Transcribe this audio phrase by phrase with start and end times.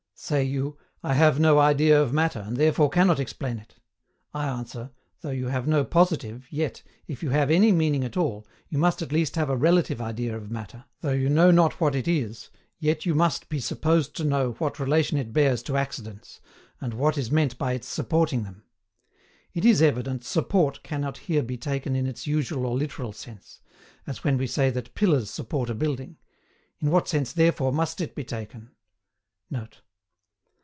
[0.23, 3.77] Say you, I have no idea of Matter and therefore cannot explain it.
[4.35, 8.45] I answer, though you have no positive, yet, if you have any meaning at all,
[8.69, 11.95] you must at least have a relative idea of Matter; though you know not what
[11.95, 16.39] it is, yet you must be supposed to know what relation it bears to accidents,
[16.79, 18.63] and what is meant by its supporting them.
[19.55, 23.59] It is evident SUPPORT cannot here be taken in its usual or literal sense
[24.05, 26.17] as when we say that pillars support a building;
[26.79, 28.69] in what sense therefore must it be taken?
[29.49, 29.81] [Note.